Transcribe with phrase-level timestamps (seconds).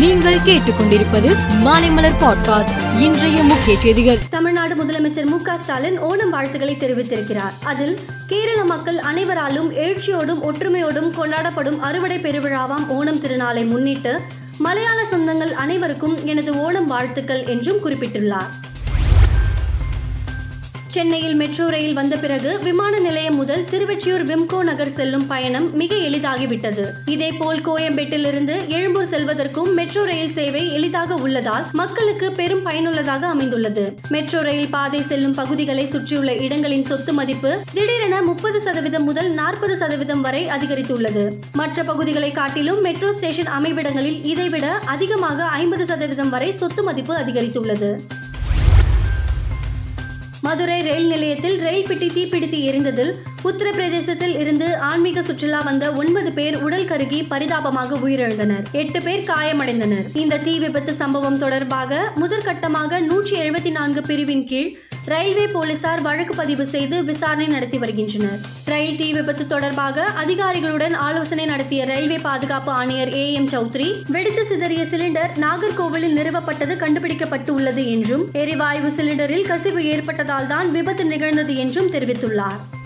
[0.00, 4.18] நீங்கள் கேட்டுக்கொண்டிருப்பது மாலைமலர் பாட்காஸ்ட் இன்றைய முக்கிய செய்திகள்.
[4.30, 7.52] தமிழ்நாடு முதலமைச்சர் மு ஸ்டாலின் ஓணம் வாழ்த்துக்களை தெரிவித்திருக்கிறார்.
[7.64, 14.20] அதில் கேரள மக்கள் அனைவராலும் எழுச்சியோடும் ஒற்றுமையோடும் கொண்டாடப்படும் அறுவடை பெருவிழாவாம் ஓணம் திருநாளை முன்னிட்டு
[14.58, 18.50] மலையாள சொந்தங்கள் அனைவருக்கும் எனது ஓணம் வாழ்த்துக்கள் என்றும் குறிப்பிட்டுள்ளார்.
[20.94, 26.84] சென்னையில் மெட்ரோ ரயில் வந்த பிறகு விமான நிலையம் முதல் திருவெற்றியூர் விம்கோ நகர் செல்லும் பயணம் மிக எளிதாகிவிட்டது.
[27.06, 33.96] இதேபோல் கோயம்பேட்டிலிருந்து எழும்பூர் செல்வதற்கும் மெட்ரோ ரயில் சேவை எளிதாக உள்ளதால் மக்களுக்கு பெரும் பயனுள்ளதாக அமைந்துள்ளது.
[34.08, 40.20] மெட்ரோ ரயில் பாதை செல்லும் பகுதிகளை சுற்றியுள்ள இடங்களின் சொத்து மதிப்பு திடீரென முப்பது சதவீதம் முதல் நாற்பது சதவீதம்
[40.20, 41.36] வரை அதிகரித்துள்ளது.
[41.52, 48.02] மற்ற பகுதிகளை காட்டிலும் மெட்ரோ ஸ்டேஷன் அமைவிடங்களில் இதைவிட அதிகமாக ஐம்பது சதவீதம் வரை சொத்து மதிப்பு அதிகரித்துள்ளது.
[50.42, 53.10] மதுரை ரயில் நிலையத்தில் ரயில் பெட்டி தீப்பிடித்து எரிந்ததில்
[53.44, 58.64] உத்தரப்பிரதேசத்தில் இருந்து ஆன்மீக சுற்றுலா வந்த ஒன்பது பேர் உடல் கருகி பரிதாபமாக உயிரிழந்தனர்.
[58.72, 60.06] எட்டு பேர் காயமடைந்தனர்.
[60.14, 64.70] இந்த தீ விபத்து சம்பவம் தொடர்பாக முதற்கட்டமாக நூற்றி எழுபத்தி நான்கு பிரிவின் கீழ்
[65.04, 68.40] ரயில்வே போலீசார் வழக்கு பதிவு செய்து விசாரணை நடத்தி வருகின்றனர்.
[68.64, 74.84] ரயில் தீ விபத்து தொடர்பாக அதிகாரிகளுடன் ஆலோசனை நடத்திய ரயில்வே பாதுகாப்பு ஆணையர் ஏ எம் சௌத்ரி வெடித்து சிதறிய
[74.84, 82.79] சிலிண்டர் நாகர்கோவிலில் நிறுவப்பட்டது கண்டுபிடிக்கப்பட்டு உள்ளது என்றும் எரிவாயு சிலிண்டரில் கசிவு ஏற்பட்டதால் தான் விபத்து நிகழ்ந்தது என்றும் தெரிவித்துள்ளார்.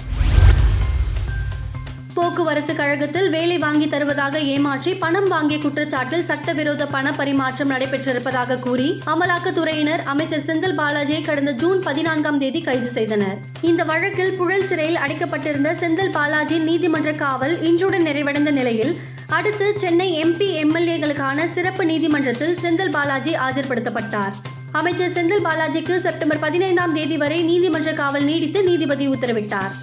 [2.17, 10.03] போக்குவரத்து கழகத்தில் வேலை வாங்கி தருவதாக ஏமாற்றி பணம் வாங்கிய குற்றச்சாட்டில் சட்டவிரோத பண பரிமாற்றம் நடைபெற்றிருப்பதாக கூறி அமலாக்கத்துறையினர்
[10.13, 13.39] அமைச்சர் செந்தில் பாலாஜியை கடந்த ஜூன் பதினான்காம் தேதி கைது செய்தனர்.
[13.61, 18.93] இந்த வழக்கில் புழல் சிறையில் அடைக்கப்பட்டிருந்த செந்தில் பாலாஜி நீதிமன்ற காவல் இன்றுடன் நிறைவடைந்த நிலையில்
[19.39, 24.37] அடுத்து சென்னை எம்பி எம்எல்ஏகளுக்கான சிறப்பு நீதிமன்றத்தில் செந்தில் பாலாஜி ஆஜர்படுத்தப்பட்டார்.
[24.73, 29.75] அமைச்சர் செந்தில் பாலாஜிக்கு செப்டம்பர் பதினைந்தாம் தேதி வரை நீதிமன்ற காவல் நீடித்து நீதிபதி உத்தரவிட்டார்.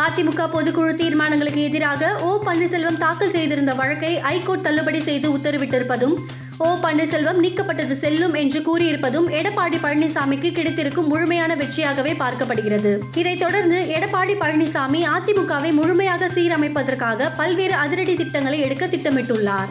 [0.00, 6.14] அதிமுக பொதுக்குழு தீர்மானங்களுக்கு எதிராக ஓ பன்னீர்செல்வம் தாக்கல் செய்திருந்த வழக்கை ஐகோர்ட் தள்ளுபடி செய்து உத்தரவிட்டிருப்பதும்
[6.58, 12.98] ஓ பன்னீர்செல்வம் நீக்கப்பட்டது செல்லும் என்று கூறியிருப்பதும் எடப்பாடி பழனிசாமிக்கு கிடைத்திருக்கும் முழுமையான வெற்றியாகவே பார்க்கப்படுகிறது.
[13.14, 19.70] இதைத் தொடர்ந்து எடப்பாடி பழனிசாமி அதிமுகவை முழுமையாக சீரமைப்பதற்காக பல்வேறு அதிரடி திட்டங்களை எடுக்க திட்டமிட்டுள்ளார்.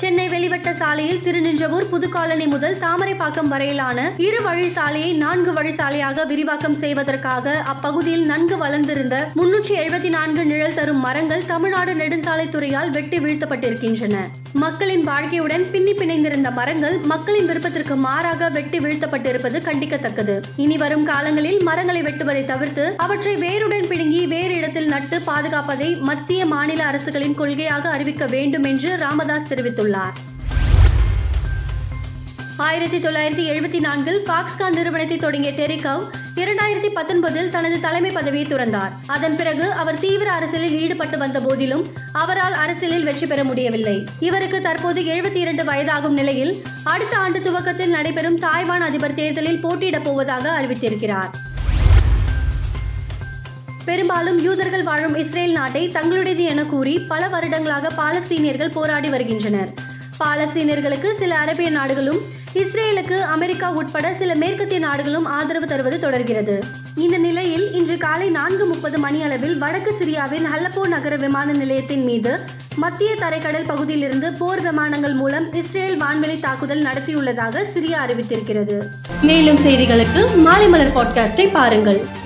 [0.00, 6.76] சென்னை வெளிவட்ட சாலையில் திருநின்றவூர் புதுக்காலனி முதல் தாமரைப்பாக்கம் வரையிலான இரு வழி சாலையை நான்கு வழி சாலையாக விரிவாக்கம்
[6.82, 14.18] செய்வதற்காக அப்பகுதியில் நன்கு வளர்ந்திருந்த முன்னூற்றி எழுபத்தி நான்கு நிழல் தரும் மரங்கள் தமிழ்நாடு நெடுஞ்சாலைத்துறையால் வெட்டி வீழ்த்தப்பட்டிருக்கின்றன.
[14.64, 20.36] மக்களின் வாழ்க்கையுடன் பின்னி பிணைந்திருந்த மரங்கள் மக்களின் விருப்பத்திற்கு மாறாக வெட்டி வீழ்த்தப்பட்டிருப்பது கண்டிக்கத்தக்கது.
[20.64, 26.80] இனி வரும் காலங்களில் மரங்களை வெட்டுவதை தவிர்த்து அவற்றை வேருடன் பிடுங்கி வேறு இடத்தில் நட்டு பாதுகாப்பதை மத்திய மாநில
[26.84, 29.86] அரசுகளின் கொள்கையாக அறிவிக்க வேண்டும் என்று ராமதாஸ் தெரிவித்துள்ளார்.
[32.56, 36.02] ஆயிரத்தி தொள்ளாயிரத்தி எழுபத்தி நான்கில் பாக்ஸ்கான் நிறுவனத்தை தொடங்கிய டெரிகவ்
[36.34, 38.92] இரண்டாயிரத்தி பத்தொன்பதில் தனது தலைமை பதவியை துறந்தார்.
[39.06, 44.06] அதன் பிறகு அவர் தீவிர அரசியலில் ஈடுபட்டு வந்த போதிலும் அவரால் அரசியலில் வெற்றி பெற முடியவில்லை.
[44.18, 50.60] இவருக்கு தற்போது எழுபத்தி இரண்டு வயதாகும் நிலையில் அடுத்த ஆண்டு துவக்கத்தில் நடைபெறும் தாய்வான் அதிபர் தேர்தலில் போட்டியிடப் போவதாக
[50.60, 51.30] அறிவித்திருக்கிறார்.
[53.88, 59.70] பெரும்பாலும் யூதர்கள் வாழும் இஸ்ரேல் நாட்டை தங்களுடையது என கூறி பல வருடங்களாக பாலஸ்தீனியர்கள் போராடி வருகின்றனர்.
[60.20, 62.18] பாலஸ்தீனியர்களுக்கு சில அரேபிய நாடுகளும்
[62.54, 66.64] இஸ்ரேலுக்கு அமெரிக்கா உட்பட சில மேற்கத்திய நாடுகளும் ஆதரவு தருவது தொடர்கிறது.
[66.96, 72.38] இந்த நிலையில் இன்று காலை நான்கு முப்பது மணி அளவில் வடக்கு சிரியாவின் ஹல்லப்போ நகர விமான நிலையத்தின் மீது
[72.76, 78.78] மத்திய தரைக்கடல் பகுதியிலிருந்து போர் விமானங்கள் மூலம் இஸ்ரேல் வான்வெளி தாக்குதல் நடத்தியுள்ளதாக சிரியா அறிவித்திருக்கிறது.
[79.22, 82.17] மேலும் செய்திகளுக்கு மாலை மலர் பாட்காஸ்டை பாருங்கள்.